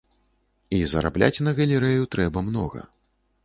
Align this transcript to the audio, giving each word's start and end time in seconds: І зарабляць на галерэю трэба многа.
І 0.77 0.79
зарабляць 0.93 1.43
на 1.49 1.55
галерэю 1.59 2.11
трэба 2.17 2.47
многа. 2.51 2.81